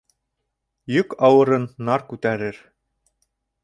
[0.95, 2.63] Йөк ауырын нар күтәрер.